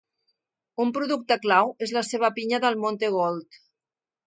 [0.85, 3.63] Un producte clau és la seva pinya Del Monte Gold.